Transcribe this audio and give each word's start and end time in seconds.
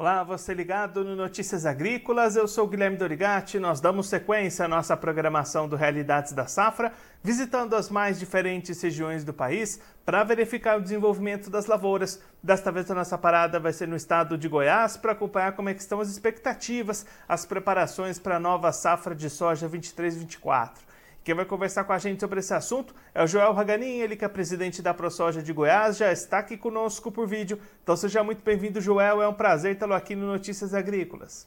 Olá, 0.00 0.22
você 0.22 0.54
ligado 0.54 1.02
no 1.02 1.16
Notícias 1.16 1.66
Agrícolas, 1.66 2.36
eu 2.36 2.46
sou 2.46 2.68
Guilherme 2.68 2.96
Dorigati. 2.96 3.58
Nós 3.58 3.80
damos 3.80 4.08
sequência 4.08 4.64
à 4.64 4.68
nossa 4.68 4.96
programação 4.96 5.68
do 5.68 5.74
Realidades 5.74 6.30
da 6.30 6.46
Safra, 6.46 6.92
visitando 7.20 7.74
as 7.74 7.90
mais 7.90 8.16
diferentes 8.16 8.80
regiões 8.80 9.24
do 9.24 9.34
país 9.34 9.80
para 10.06 10.22
verificar 10.22 10.78
o 10.78 10.80
desenvolvimento 10.80 11.50
das 11.50 11.66
lavouras. 11.66 12.22
Desta 12.40 12.70
vez 12.70 12.88
a 12.88 12.94
nossa 12.94 13.18
parada 13.18 13.58
vai 13.58 13.72
ser 13.72 13.88
no 13.88 13.96
estado 13.96 14.38
de 14.38 14.46
Goiás 14.46 14.96
para 14.96 15.10
acompanhar 15.10 15.56
como 15.56 15.68
é 15.68 15.72
estão 15.72 16.00
as 16.00 16.08
expectativas, 16.08 17.04
as 17.28 17.44
preparações 17.44 18.20
para 18.20 18.36
a 18.36 18.40
nova 18.40 18.70
safra 18.70 19.16
de 19.16 19.28
soja 19.28 19.68
23-24. 19.68 20.87
Quem 21.24 21.34
vai 21.34 21.44
conversar 21.44 21.84
com 21.84 21.92
a 21.92 21.98
gente 21.98 22.20
sobre 22.20 22.40
esse 22.40 22.54
assunto 22.54 22.94
é 23.14 23.22
o 23.22 23.26
Joel 23.26 23.52
Raganin, 23.52 23.98
ele 23.98 24.16
que 24.16 24.24
é 24.24 24.28
presidente 24.28 24.80
da 24.80 24.94
ProSoja 24.94 25.42
de 25.42 25.52
Goiás, 25.52 25.98
já 25.98 26.10
está 26.10 26.38
aqui 26.38 26.56
conosco 26.56 27.12
por 27.12 27.26
vídeo. 27.26 27.58
Então 27.82 27.94
seja 27.96 28.24
muito 28.24 28.42
bem-vindo, 28.42 28.80
Joel. 28.80 29.20
É 29.20 29.28
um 29.28 29.34
prazer 29.34 29.76
tê-lo 29.78 29.92
aqui 29.92 30.16
no 30.16 30.26
Notícias 30.26 30.72
Agrícolas. 30.72 31.46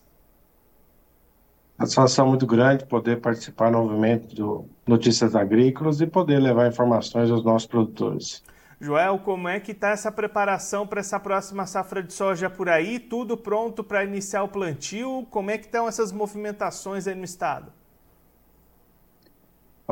Satisfação 1.79 2.27
muito 2.27 2.45
grande 2.45 2.85
poder 2.85 3.19
participar 3.21 3.71
novamente 3.71 4.35
do 4.35 4.65
Notícias 4.85 5.35
Agrícolas 5.35 5.99
e 5.99 6.05
poder 6.05 6.37
levar 6.37 6.67
informações 6.67 7.31
aos 7.31 7.43
nossos 7.43 7.67
produtores. 7.67 8.43
Joel, 8.79 9.19
como 9.19 9.47
é 9.47 9.59
que 9.59 9.71
está 9.71 9.89
essa 9.89 10.11
preparação 10.11 10.85
para 10.85 10.99
essa 10.99 11.19
próxima 11.19 11.65
safra 11.65 12.03
de 12.03 12.13
soja 12.13 12.49
por 12.49 12.69
aí? 12.69 12.99
Tudo 12.99 13.35
pronto 13.35 13.83
para 13.83 14.03
iniciar 14.03 14.43
o 14.43 14.47
plantio? 14.47 15.25
Como 15.31 15.49
é 15.49 15.57
que 15.57 15.65
estão 15.65 15.87
essas 15.87 16.11
movimentações 16.11 17.07
aí 17.07 17.15
no 17.15 17.23
estado? 17.23 17.71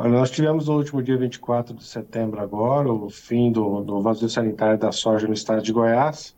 Nós 0.08 0.30
tivemos 0.30 0.66
no 0.66 0.76
último 0.76 1.02
dia 1.02 1.16
24 1.18 1.74
de 1.74 1.84
setembro 1.84 2.40
agora 2.40 2.90
o 2.90 3.10
fim 3.10 3.52
do, 3.52 3.82
do 3.82 4.00
vazio 4.00 4.30
sanitário 4.30 4.78
da 4.78 4.90
soja 4.92 5.26
no 5.26 5.34
estado 5.34 5.62
de 5.62 5.72
Goiás 5.72 6.34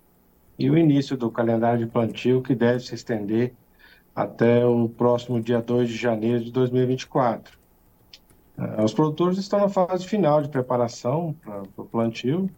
e 0.59 0.69
o 0.69 0.77
início 0.77 1.17
do 1.17 1.31
calendário 1.31 1.79
de 1.79 1.87
plantio 1.87 2.43
que 2.43 2.57
deve 2.57 2.81
se 2.81 2.95
estender 2.95 3.55
até 4.17 4.67
o 4.67 4.89
próximo 4.89 5.41
dia 5.41 5.63
2 5.63 5.89
de 5.89 5.97
janeiro 5.97 6.43
de 6.45 6.51
2024. 6.51 7.57
Eh, 8.59 8.85
os 8.85 8.93
produtores 8.93 9.39
estão 9.39 9.61
na 9.61 9.69
fase 9.69 10.07
final 10.07 10.43
de 10.43 10.49
preparação 10.49 11.35
para 11.45 11.63
o 11.77 11.85
plantio. 11.85 12.51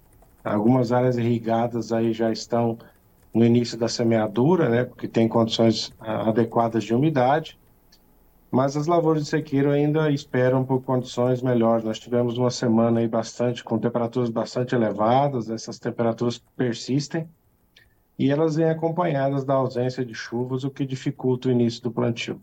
Algumas 0.42 0.90
áreas 0.90 1.18
irrigadas 1.18 1.92
aí 1.92 2.14
já 2.14 2.32
estão 2.32 2.78
no 3.32 3.44
início 3.44 3.76
da 3.76 3.88
semeadura, 3.88 4.70
né, 4.70 4.84
porque 4.84 5.06
tem 5.06 5.28
condições 5.28 5.92
ah, 6.00 6.30
adequadas 6.30 6.82
de 6.84 6.94
umidade 6.94 7.58
mas 8.54 8.76
as 8.76 8.86
lavouras 8.86 9.24
de 9.24 9.28
sequeiro 9.28 9.72
ainda 9.72 10.08
esperam 10.12 10.64
por 10.64 10.80
condições 10.80 11.42
melhores. 11.42 11.84
Nós 11.84 11.98
tivemos 11.98 12.38
uma 12.38 12.52
semana 12.52 13.00
aí 13.00 13.08
bastante 13.08 13.64
com 13.64 13.80
temperaturas 13.80 14.30
bastante 14.30 14.76
elevadas, 14.76 15.50
essas 15.50 15.76
temperaturas 15.76 16.38
persistem 16.56 17.28
e 18.16 18.30
elas 18.30 18.54
vêm 18.54 18.70
acompanhadas 18.70 19.44
da 19.44 19.54
ausência 19.54 20.04
de 20.04 20.14
chuvas, 20.14 20.62
o 20.62 20.70
que 20.70 20.86
dificulta 20.86 21.48
o 21.48 21.50
início 21.50 21.82
do 21.82 21.90
plantio. 21.90 22.40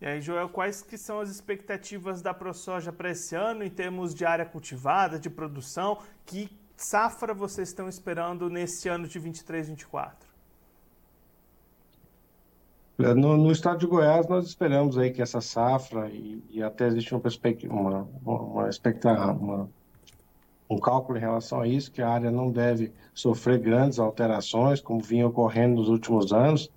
E 0.00 0.06
aí, 0.06 0.18
Joel, 0.18 0.48
quais 0.48 0.80
que 0.80 0.96
são 0.96 1.20
as 1.20 1.28
expectativas 1.28 2.22
da 2.22 2.32
ProSoja 2.32 2.90
para 2.90 3.10
esse 3.10 3.36
ano 3.36 3.62
em 3.62 3.68
termos 3.68 4.14
de 4.14 4.24
área 4.24 4.46
cultivada, 4.46 5.18
de 5.18 5.28
produção? 5.28 5.98
Que 6.24 6.48
safra 6.74 7.34
vocês 7.34 7.68
estão 7.68 7.86
esperando 7.86 8.48
nesse 8.48 8.88
ano 8.88 9.06
de 9.06 9.18
23, 9.18 9.68
24? 9.68 10.26
No, 12.98 13.36
no, 13.36 13.52
estado 13.52 13.78
de 13.78 13.86
Goiás, 13.86 14.26
nós 14.26 14.44
esperamos 14.44 14.98
aí 14.98 15.12
que 15.12 15.22
essa 15.22 15.40
safra, 15.40 16.08
e, 16.10 16.42
e 16.50 16.60
até 16.60 16.88
existe 16.88 17.14
uma 17.14 17.22
uma, 17.70 18.08
uma, 18.24 19.32
uma, 19.32 19.70
um 20.68 20.78
cálculo 20.78 21.16
em 21.16 21.20
relação 21.20 21.60
a 21.60 21.68
isso, 21.68 21.92
que 21.92 22.02
a 22.02 22.08
área 22.08 22.28
não 22.28 22.50
deve 22.50 22.92
sofrer 23.14 23.60
grandes 23.60 24.00
alterações, 24.00 24.80
como 24.80 25.00
vinha 25.00 25.28
ocorrendo 25.28 25.76
nos 25.76 25.88
últimos 25.88 26.32
anos, 26.32 26.72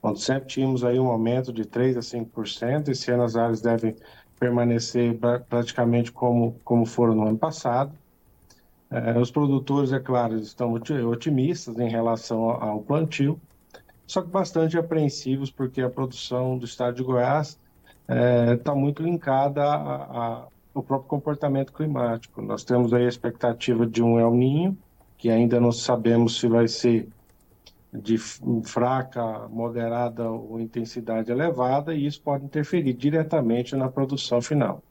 quando 0.00 0.18
sempre 0.18 0.48
tínhamos 0.48 0.82
aí 0.82 0.98
um 0.98 1.06
aumento 1.06 1.52
de 1.52 1.62
3% 1.64 1.98
a 1.98 2.00
5%, 2.00 2.88
esse 2.88 3.08
ano 3.12 3.22
as 3.22 3.36
áreas 3.36 3.60
devem 3.60 3.94
permanecer 4.40 5.16
praticamente 5.48 6.10
como, 6.10 6.56
como 6.64 6.84
foram 6.84 7.14
no 7.14 7.28
ano 7.28 7.38
passado. 7.38 7.92
É, 8.90 9.16
os 9.16 9.30
produtores, 9.30 9.92
é 9.92 10.00
claro, 10.00 10.36
estão 10.36 10.72
otimistas 10.72 11.78
em 11.78 11.88
relação 11.88 12.50
ao 12.50 12.80
plantio, 12.80 13.40
só 14.10 14.22
que 14.22 14.28
bastante 14.28 14.76
apreensivos, 14.76 15.52
porque 15.52 15.80
a 15.80 15.88
produção 15.88 16.58
do 16.58 16.64
estado 16.64 16.96
de 16.96 17.02
Goiás 17.04 17.56
está 18.58 18.72
é, 18.72 18.74
muito 18.74 19.04
linkada 19.04 19.62
ao 19.64 20.82
próprio 20.82 21.08
comportamento 21.08 21.72
climático. 21.72 22.42
Nós 22.42 22.64
temos 22.64 22.92
aí 22.92 23.04
a 23.04 23.08
expectativa 23.08 23.86
de 23.86 24.02
um 24.02 24.18
El 24.18 24.32
Ninho, 24.32 24.76
que 25.16 25.30
ainda 25.30 25.60
não 25.60 25.70
sabemos 25.70 26.40
se 26.40 26.48
vai 26.48 26.66
ser 26.66 27.08
de 27.92 28.18
fraca, 28.64 29.46
moderada 29.48 30.28
ou 30.28 30.58
intensidade 30.58 31.30
elevada, 31.30 31.94
e 31.94 32.04
isso 32.04 32.20
pode 32.20 32.44
interferir 32.44 32.94
diretamente 32.94 33.76
na 33.76 33.88
produção 33.88 34.42
final. 34.42 34.82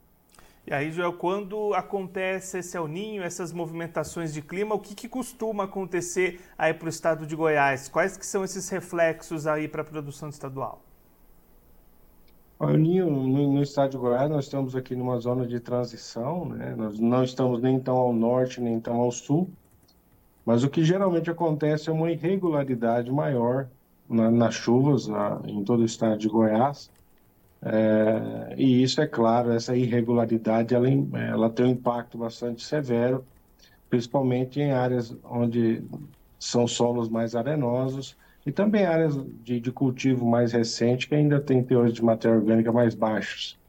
E 0.70 0.74
aí, 0.74 0.92
Joel, 0.92 1.14
quando 1.14 1.74
acontece 1.74 2.60
esse 2.60 2.78
El 2.78 2.88
Ninho, 2.88 3.24
essas 3.24 3.52
movimentações 3.52 4.32
de 4.32 4.40
clima, 4.40 4.76
o 4.76 4.80
que, 4.80 4.94
que 4.94 5.10
costuma 5.10 5.64
acontecer 5.64 6.40
aí 6.56 6.76
para 6.76 6.86
o 6.86 6.90
estado 6.90 7.26
de 7.26 7.36
Goiás? 7.36 7.90
Quais 7.90 8.16
que 8.16 8.24
são 8.24 8.44
esses 8.44 8.70
reflexos 8.70 9.48
aí 9.48 9.68
para 9.68 9.82
a 9.82 9.84
produção 9.84 10.30
estadual? 10.30 10.84
El 12.62 12.78
Ninho, 12.78 13.10
no, 13.10 13.54
no, 13.54 13.64
estado 13.64 13.90
de 13.90 13.98
Goiás, 13.98 14.30
nós 14.30 14.46
estamos 14.46 14.76
aqui 14.76 14.96
numa 14.96 15.18
zona 15.18 15.48
de 15.48 15.60
transição, 15.60 16.46
né? 16.46 16.76
nós 16.78 17.00
não 17.00 17.24
estamos 17.24 17.64
nem 17.64 17.80
tão 17.80 17.98
ao 17.98 18.14
norte, 18.14 18.62
nem 18.62 18.80
tão 18.80 18.98
ao 18.98 19.12
sul, 19.12 19.50
mas 20.46 20.64
o 20.64 20.70
que 20.70 20.84
geralmente 20.84 21.32
acontece 21.32 21.90
é 21.90 21.92
uma 21.92 22.12
irregularidade 22.12 23.12
maior 23.12 23.68
na, 24.08 24.30
nas 24.30 24.54
chuvas 24.54 25.08
na, 25.08 25.42
em 25.48 25.64
todo 25.64 25.80
o 25.80 25.86
estado 25.86 26.20
de 26.20 26.28
Goiás, 26.28 26.92
é, 27.62 28.56
e 28.58 28.82
isso 28.82 29.02
é 29.02 29.08
claro, 29.08 29.52
essa 29.52 29.76
irregularidade 29.76 30.74
ela, 30.74 30.88
ela 31.20 31.50
tem 31.50 31.66
um 31.66 31.70
impacto 31.70 32.18
bastante 32.18 32.64
severo, 32.64 33.26
principalmente 33.90 34.60
em 34.60 34.72
áreas 34.72 35.16
onde 35.24 35.84
são 36.40 36.68
solos 36.68 37.10
mais 37.10 37.36
arenosos 37.36 38.16
e 38.46 38.52
também 38.52 38.86
áreas 38.86 39.16
de, 39.44 39.60
de 39.60 39.72
cultivo 39.72 40.26
mais 40.26 40.54
recente 40.54 41.08
que 41.08 41.16
ainda 41.16 41.42
tem 41.42 41.64
teores 41.64 41.94
de 41.94 42.04
matéria 42.04 42.38
orgânica 42.38 42.72
mais 42.72 42.96
baixos. 42.96 43.60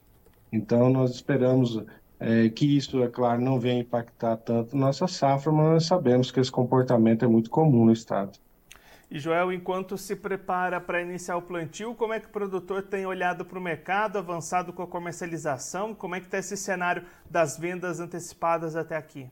Então, 0.51 0.89
nós 0.89 1.11
esperamos 1.11 1.83
é, 2.19 2.49
que 2.49 2.77
isso, 2.77 3.01
é 3.03 3.07
claro, 3.09 3.41
não 3.41 3.59
venha 3.59 3.81
impactar 3.81 4.37
tanto 4.37 4.77
nossa 4.77 5.07
safra, 5.07 5.51
mas 5.51 5.71
nós 5.71 5.85
sabemos 5.85 6.31
que 6.31 6.39
esse 6.39 6.51
comportamento 6.51 7.25
é 7.25 7.27
muito 7.27 7.49
comum 7.49 7.85
no 7.85 7.91
estado. 7.91 8.39
E 9.11 9.19
Joel, 9.19 9.51
enquanto 9.51 9.97
se 9.97 10.15
prepara 10.15 10.79
para 10.79 11.01
iniciar 11.01 11.35
o 11.35 11.41
plantio, 11.41 11.93
como 11.93 12.13
é 12.13 12.19
que 12.21 12.27
o 12.27 12.29
produtor 12.29 12.81
tem 12.81 13.05
olhado 13.05 13.43
para 13.43 13.59
o 13.59 13.61
mercado, 13.61 14.17
avançado 14.17 14.71
com 14.71 14.81
a 14.81 14.87
comercialização? 14.87 15.93
Como 15.93 16.15
é 16.15 16.21
que 16.21 16.27
está 16.27 16.37
esse 16.37 16.55
cenário 16.55 17.03
das 17.29 17.57
vendas 17.57 17.99
antecipadas 17.99 18.73
até 18.73 18.95
aqui? 18.95 19.29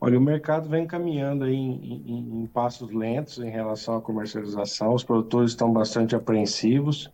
Olha, 0.00 0.16
o 0.16 0.22
mercado 0.22 0.70
vem 0.70 0.86
caminhando 0.86 1.46
em, 1.46 2.02
em, 2.06 2.42
em 2.42 2.46
passos 2.46 2.90
lentos 2.90 3.36
em 3.36 3.50
relação 3.50 3.94
à 3.94 4.00
comercialização. 4.00 4.94
Os 4.94 5.04
produtores 5.04 5.50
estão 5.50 5.70
bastante 5.70 6.16
apreensivos. 6.16 7.12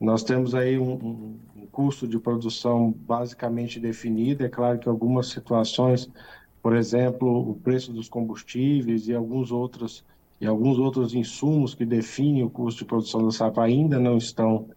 Nós 0.00 0.24
temos 0.24 0.56
aí 0.56 0.76
um, 0.76 1.38
um 1.54 1.66
custo 1.70 2.08
de 2.08 2.18
produção 2.18 2.90
basicamente 2.90 3.78
definido. 3.78 4.44
É 4.44 4.48
claro 4.48 4.80
que 4.80 4.88
algumas 4.88 5.28
situações 5.28 6.10
por 6.68 6.76
exemplo, 6.76 7.50
o 7.50 7.54
preço 7.54 7.94
dos 7.94 8.10
combustíveis 8.10 9.08
e 9.08 9.14
alguns 9.14 9.50
outros 9.50 10.04
e 10.38 10.46
alguns 10.46 10.78
outros 10.78 11.14
insumos 11.14 11.74
que 11.74 11.86
definem 11.86 12.42
o 12.42 12.50
custo 12.50 12.80
de 12.80 12.84
produção 12.84 13.24
da 13.24 13.30
safra 13.30 13.62
ainda 13.62 13.98
não 13.98 14.18
estão 14.18 14.68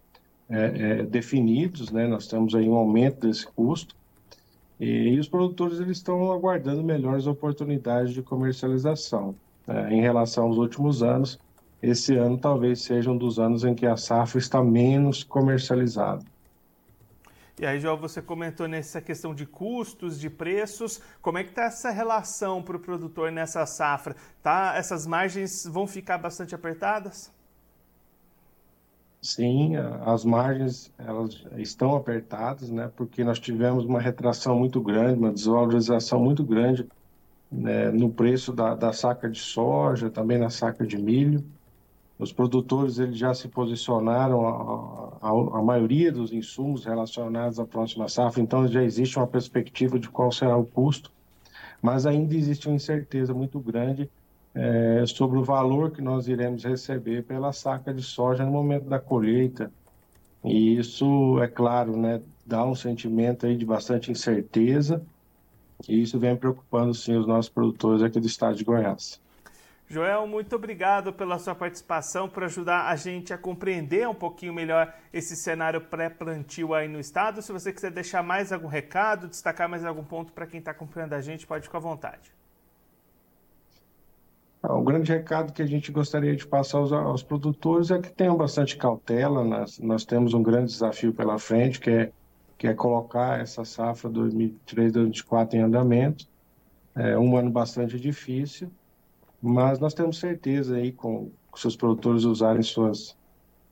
é, 0.48 0.64
é, 0.64 1.02
definidos, 1.02 1.90
né? 1.90 2.06
Nós 2.06 2.26
temos 2.26 2.54
aí 2.54 2.66
um 2.66 2.76
aumento 2.76 3.26
desse 3.26 3.46
custo 3.46 3.94
e, 4.80 4.86
e 4.86 5.18
os 5.18 5.28
produtores 5.28 5.80
eles 5.80 5.98
estão 5.98 6.32
aguardando 6.32 6.82
melhores 6.82 7.26
oportunidades 7.26 8.14
de 8.14 8.22
comercialização. 8.22 9.34
É, 9.68 9.92
em 9.92 10.00
relação 10.00 10.44
aos 10.44 10.56
últimos 10.56 11.02
anos, 11.02 11.38
esse 11.82 12.16
ano 12.16 12.38
talvez 12.38 12.80
seja 12.80 13.10
um 13.10 13.18
dos 13.18 13.38
anos 13.38 13.64
em 13.64 13.74
que 13.74 13.84
a 13.84 13.98
safra 13.98 14.38
está 14.38 14.64
menos 14.64 15.22
comercializada. 15.22 16.24
E 17.62 17.64
aí, 17.64 17.78
João, 17.78 17.96
você 17.96 18.20
comentou 18.20 18.66
nessa 18.66 19.00
questão 19.00 19.32
de 19.32 19.46
custos, 19.46 20.18
de 20.18 20.28
preços. 20.28 21.00
Como 21.20 21.38
é 21.38 21.44
que 21.44 21.50
está 21.50 21.66
essa 21.66 21.92
relação 21.92 22.60
para 22.60 22.76
o 22.76 22.80
produtor 22.80 23.30
nessa 23.30 23.64
safra? 23.66 24.16
Tá, 24.42 24.74
essas 24.76 25.06
margens 25.06 25.64
vão 25.64 25.86
ficar 25.86 26.18
bastante 26.18 26.56
apertadas? 26.56 27.32
Sim, 29.22 29.76
as 30.04 30.24
margens 30.24 30.92
elas 30.98 31.46
estão 31.56 31.94
apertadas, 31.94 32.68
né? 32.68 32.90
Porque 32.96 33.22
nós 33.22 33.38
tivemos 33.38 33.84
uma 33.84 34.00
retração 34.00 34.58
muito 34.58 34.80
grande, 34.80 35.16
uma 35.16 35.32
desvalorização 35.32 36.18
muito 36.18 36.42
grande 36.42 36.88
né, 37.48 37.92
no 37.92 38.10
preço 38.10 38.52
da, 38.52 38.74
da 38.74 38.92
saca 38.92 39.30
de 39.30 39.38
soja, 39.38 40.10
também 40.10 40.36
na 40.36 40.50
saca 40.50 40.84
de 40.84 40.98
milho. 40.98 41.44
Os 42.22 42.32
produtores 42.32 43.00
eles 43.00 43.18
já 43.18 43.34
se 43.34 43.48
posicionaram, 43.48 44.46
a, 44.46 45.18
a, 45.20 45.58
a, 45.58 45.62
maioria 45.62 46.12
dos 46.12 46.32
insumos 46.32 46.84
relacionados 46.84 47.58
à 47.58 47.66
próxima 47.66 48.08
safra, 48.08 48.40
então 48.40 48.68
já 48.68 48.82
existe 48.84 49.16
uma 49.16 49.26
perspectiva 49.26 49.98
de 49.98 50.08
qual 50.08 50.30
será 50.30 50.56
o 50.56 50.64
custo, 50.64 51.10
mas 51.82 52.06
ainda 52.06 52.36
existe 52.36 52.68
uma 52.68 52.76
incerteza 52.76 53.34
muito 53.34 53.58
grande 53.58 54.08
é, 54.54 55.04
sobre 55.04 55.36
o 55.36 55.42
valor 55.42 55.90
que 55.90 56.00
nós 56.00 56.28
iremos 56.28 56.62
receber 56.62 57.24
pela 57.24 57.52
saca 57.52 57.92
de 57.92 58.02
soja 58.02 58.44
no 58.44 58.52
momento 58.52 58.88
da 58.88 59.00
colheita. 59.00 59.72
E 60.44 60.76
isso, 60.78 61.40
é 61.40 61.48
claro, 61.48 61.96
né, 61.96 62.22
dá 62.46 62.64
um 62.64 62.74
sentimento 62.76 63.46
aí 63.46 63.56
de 63.56 63.66
bastante 63.66 64.12
incerteza, 64.12 65.02
e 65.88 66.00
isso 66.00 66.20
vem 66.20 66.36
preocupando, 66.36 66.94
sim, 66.94 67.16
os 67.16 67.26
nossos 67.26 67.50
produtores 67.50 68.00
aqui 68.00 68.20
do 68.20 68.26
estado 68.28 68.56
de 68.56 68.62
Goiás. 68.62 69.20
Joel, 69.92 70.26
muito 70.26 70.56
obrigado 70.56 71.12
pela 71.12 71.38
sua 71.38 71.54
participação, 71.54 72.26
por 72.26 72.44
ajudar 72.44 72.88
a 72.88 72.96
gente 72.96 73.30
a 73.30 73.36
compreender 73.36 74.08
um 74.08 74.14
pouquinho 74.14 74.54
melhor 74.54 74.90
esse 75.12 75.36
cenário 75.36 75.82
pré-plantio 75.82 76.72
aí 76.72 76.88
no 76.88 76.98
estado. 76.98 77.42
Se 77.42 77.52
você 77.52 77.70
quiser 77.70 77.90
deixar 77.90 78.22
mais 78.22 78.54
algum 78.54 78.68
recado, 78.68 79.28
destacar 79.28 79.68
mais 79.68 79.84
algum 79.84 80.02
ponto 80.02 80.32
para 80.32 80.46
quem 80.46 80.60
está 80.60 80.70
acompanhando 80.70 81.12
a 81.12 81.20
gente, 81.20 81.46
pode 81.46 81.64
ficar 81.64 81.76
à 81.76 81.82
vontade. 81.82 82.32
O 84.62 84.80
grande 84.80 85.12
recado 85.12 85.52
que 85.52 85.60
a 85.60 85.66
gente 85.66 85.92
gostaria 85.92 86.34
de 86.34 86.46
passar 86.46 86.78
aos, 86.78 86.90
aos 86.90 87.22
produtores 87.22 87.90
é 87.90 87.98
que 87.98 88.10
tenham 88.10 88.34
bastante 88.34 88.78
cautela. 88.78 89.44
Nós, 89.44 89.78
nós, 89.78 90.06
temos 90.06 90.32
um 90.32 90.42
grande 90.42 90.72
desafio 90.72 91.12
pela 91.12 91.38
frente, 91.38 91.78
que 91.78 91.90
é, 91.90 92.12
que 92.56 92.66
é 92.66 92.72
colocar 92.72 93.38
essa 93.38 93.62
safra 93.62 94.08
2023-2024 94.08 95.52
em 95.52 95.60
andamento. 95.60 96.26
É 96.96 97.18
um 97.18 97.36
ano 97.36 97.50
bastante 97.50 98.00
difícil, 98.00 98.70
mas 99.42 99.80
nós 99.80 99.92
temos 99.92 100.20
certeza 100.20 100.76
aí 100.76 100.92
com, 100.92 101.32
com 101.50 101.56
seus 101.56 101.74
produtores 101.74 102.22
usarem 102.22 102.62
suas, 102.62 103.16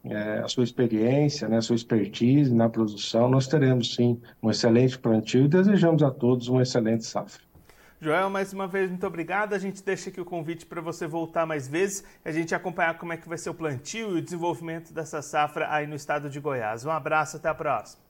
é, 0.04 0.40
a 0.40 0.48
sua 0.48 0.64
experiência, 0.64 1.48
né, 1.48 1.58
a 1.58 1.62
sua 1.62 1.76
expertise 1.76 2.52
na 2.52 2.68
produção, 2.68 3.28
nós 3.28 3.46
teremos 3.46 3.94
sim 3.94 4.20
um 4.42 4.50
excelente 4.50 4.98
plantio 4.98 5.44
e 5.44 5.48
desejamos 5.48 6.02
a 6.02 6.10
todos 6.10 6.48
uma 6.48 6.62
excelente 6.62 7.04
safra. 7.04 7.40
Joel, 8.02 8.30
mais 8.30 8.52
uma 8.54 8.66
vez, 8.66 8.88
muito 8.88 9.06
obrigado. 9.06 9.52
A 9.52 9.58
gente 9.58 9.84
deixa 9.84 10.08
aqui 10.08 10.18
o 10.18 10.24
convite 10.24 10.64
para 10.64 10.80
você 10.80 11.06
voltar 11.06 11.44
mais 11.44 11.68
vezes 11.68 12.02
e 12.24 12.28
a 12.30 12.32
gente 12.32 12.54
acompanhar 12.54 12.96
como 12.96 13.12
é 13.12 13.16
que 13.18 13.28
vai 13.28 13.36
ser 13.36 13.50
o 13.50 13.54
plantio 13.54 14.16
e 14.16 14.20
o 14.20 14.22
desenvolvimento 14.22 14.90
dessa 14.90 15.20
safra 15.20 15.70
aí 15.70 15.86
no 15.86 15.94
estado 15.94 16.30
de 16.30 16.40
Goiás. 16.40 16.86
Um 16.86 16.90
abraço, 16.90 17.36
até 17.36 17.50
a 17.50 17.54
próxima. 17.54 18.02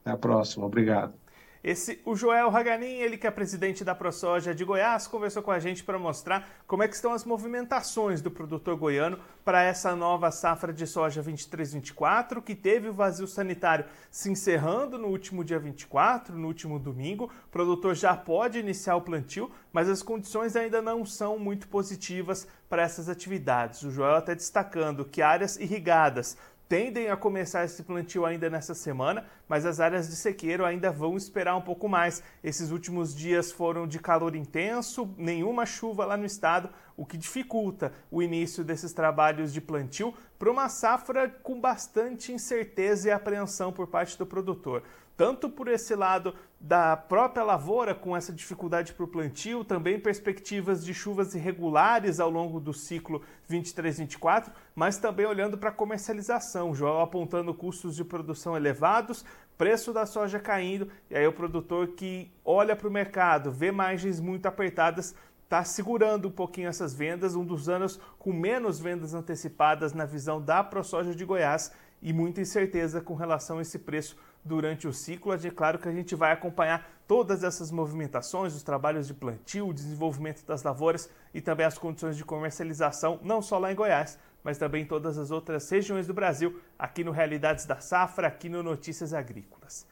Até 0.00 0.10
a 0.10 0.16
próxima, 0.16 0.66
obrigado. 0.66 1.21
Esse, 1.64 2.00
o 2.04 2.16
Joel 2.16 2.48
Haganin, 2.48 2.96
ele 2.96 3.16
que 3.16 3.24
é 3.24 3.30
presidente 3.30 3.84
da 3.84 3.94
ProSoja 3.94 4.52
de 4.52 4.64
Goiás, 4.64 5.06
conversou 5.06 5.44
com 5.44 5.52
a 5.52 5.60
gente 5.60 5.84
para 5.84 5.96
mostrar 5.96 6.48
como 6.66 6.82
é 6.82 6.88
que 6.88 6.94
estão 6.96 7.12
as 7.12 7.24
movimentações 7.24 8.20
do 8.20 8.32
produtor 8.32 8.76
goiano 8.76 9.16
para 9.44 9.62
essa 9.62 9.94
nova 9.94 10.32
safra 10.32 10.72
de 10.72 10.88
soja 10.88 11.22
23-24, 11.22 12.42
que 12.42 12.56
teve 12.56 12.88
o 12.88 12.92
vazio 12.92 13.28
sanitário 13.28 13.84
se 14.10 14.28
encerrando 14.28 14.98
no 14.98 15.06
último 15.06 15.44
dia 15.44 15.60
24, 15.60 16.36
no 16.36 16.48
último 16.48 16.80
domingo. 16.80 17.30
O 17.46 17.50
produtor 17.52 17.94
já 17.94 18.16
pode 18.16 18.58
iniciar 18.58 18.96
o 18.96 19.02
plantio, 19.02 19.48
mas 19.72 19.88
as 19.88 20.02
condições 20.02 20.56
ainda 20.56 20.82
não 20.82 21.06
são 21.06 21.38
muito 21.38 21.68
positivas 21.68 22.44
para 22.68 22.82
essas 22.82 23.08
atividades. 23.08 23.84
O 23.84 23.90
Joel 23.92 24.16
até 24.16 24.34
destacando 24.34 25.04
que 25.04 25.22
áreas 25.22 25.56
irrigadas 25.56 26.36
tendem 26.72 27.10
a 27.10 27.16
começar 27.18 27.66
esse 27.66 27.82
plantio 27.82 28.24
ainda 28.24 28.48
nessa 28.48 28.72
semana, 28.72 29.26
mas 29.46 29.66
as 29.66 29.78
áreas 29.78 30.08
de 30.08 30.16
sequeiro 30.16 30.64
ainda 30.64 30.90
vão 30.90 31.18
esperar 31.18 31.54
um 31.54 31.60
pouco 31.60 31.86
mais. 31.86 32.22
Esses 32.42 32.70
últimos 32.70 33.14
dias 33.14 33.52
foram 33.52 33.86
de 33.86 33.98
calor 33.98 34.34
intenso, 34.34 35.14
nenhuma 35.18 35.66
chuva 35.66 36.06
lá 36.06 36.16
no 36.16 36.24
estado, 36.24 36.70
o 36.96 37.04
que 37.04 37.18
dificulta 37.18 37.92
o 38.10 38.22
início 38.22 38.64
desses 38.64 38.94
trabalhos 38.94 39.52
de 39.52 39.60
plantio 39.60 40.14
para 40.38 40.50
uma 40.50 40.70
safra 40.70 41.28
com 41.28 41.60
bastante 41.60 42.32
incerteza 42.32 43.08
e 43.08 43.12
apreensão 43.12 43.70
por 43.70 43.86
parte 43.86 44.16
do 44.16 44.24
produtor 44.24 44.82
tanto 45.14 45.48
por 45.48 45.68
esse 45.68 45.94
lado 45.94 46.34
da 46.62 46.96
própria 46.96 47.42
lavoura 47.42 47.92
com 47.92 48.16
essa 48.16 48.32
dificuldade 48.32 48.92
para 48.92 49.02
o 49.02 49.08
plantio, 49.08 49.64
também 49.64 49.98
perspectivas 49.98 50.84
de 50.84 50.94
chuvas 50.94 51.34
irregulares 51.34 52.20
ao 52.20 52.30
longo 52.30 52.60
do 52.60 52.72
ciclo 52.72 53.20
23-24, 53.50 54.52
mas 54.72 54.96
também 54.96 55.26
olhando 55.26 55.58
para 55.58 55.70
a 55.70 55.72
comercialização, 55.72 56.72
Joel 56.72 57.00
apontando 57.00 57.52
custos 57.52 57.96
de 57.96 58.04
produção 58.04 58.56
elevados, 58.56 59.24
preço 59.58 59.92
da 59.92 60.06
soja 60.06 60.38
caindo, 60.38 60.88
e 61.10 61.16
aí 61.16 61.26
o 61.26 61.32
produtor 61.32 61.88
que 61.88 62.30
olha 62.44 62.76
para 62.76 62.86
o 62.86 62.92
mercado, 62.92 63.50
vê 63.50 63.72
margens 63.72 64.20
muito 64.20 64.46
apertadas, 64.46 65.16
está 65.42 65.64
segurando 65.64 66.28
um 66.28 66.32
pouquinho 66.32 66.68
essas 66.68 66.94
vendas, 66.94 67.34
um 67.34 67.44
dos 67.44 67.68
anos 67.68 67.98
com 68.20 68.32
menos 68.32 68.78
vendas 68.78 69.14
antecipadas 69.14 69.92
na 69.92 70.04
visão 70.04 70.40
da 70.40 70.62
ProSoja 70.62 71.12
de 71.12 71.24
Goiás 71.24 71.72
e 72.00 72.12
muita 72.12 72.40
incerteza 72.40 73.00
com 73.00 73.14
relação 73.14 73.58
a 73.58 73.62
esse 73.62 73.80
preço 73.80 74.16
durante 74.44 74.88
o 74.88 74.92
ciclo. 74.92 75.32
É 75.32 75.50
claro 75.50 75.78
que 75.78 75.88
a 75.88 75.92
gente 75.92 76.14
vai 76.14 76.32
acompanhar 76.32 76.90
todas 77.06 77.44
essas 77.44 77.70
movimentações, 77.70 78.54
os 78.54 78.62
trabalhos 78.62 79.06
de 79.06 79.14
plantio, 79.14 79.68
o 79.68 79.74
desenvolvimento 79.74 80.44
das 80.44 80.62
lavouras 80.62 81.10
e 81.34 81.40
também 81.40 81.66
as 81.66 81.78
condições 81.78 82.16
de 82.16 82.24
comercialização, 82.24 83.20
não 83.22 83.42
só 83.42 83.58
lá 83.58 83.70
em 83.70 83.74
Goiás, 83.74 84.18
mas 84.42 84.58
também 84.58 84.82
em 84.82 84.86
todas 84.86 85.18
as 85.18 85.30
outras 85.30 85.68
regiões 85.70 86.06
do 86.06 86.14
Brasil, 86.14 86.60
aqui 86.78 87.04
no 87.04 87.12
Realidades 87.12 87.64
da 87.66 87.80
Safra, 87.80 88.28
aqui 88.28 88.48
no 88.48 88.62
Notícias 88.62 89.14
Agrícolas. 89.14 89.86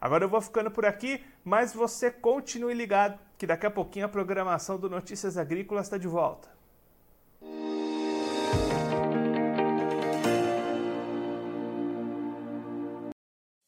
Agora 0.00 0.24
eu 0.24 0.28
vou 0.28 0.40
ficando 0.40 0.70
por 0.70 0.84
aqui, 0.84 1.24
mas 1.44 1.74
você 1.74 2.10
continue 2.10 2.74
ligado, 2.74 3.18
que 3.38 3.46
daqui 3.46 3.66
a 3.66 3.70
pouquinho 3.70 4.06
a 4.06 4.08
programação 4.08 4.78
do 4.78 4.88
Notícias 4.88 5.36
Agrícolas 5.36 5.86
está 5.86 5.98
de 5.98 6.06
volta. 6.06 6.55